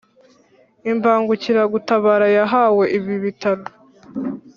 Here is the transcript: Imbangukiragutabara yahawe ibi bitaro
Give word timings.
Imbangukiragutabara 0.91 2.27
yahawe 2.37 2.83
ibi 2.97 3.15
bitaro 3.23 3.63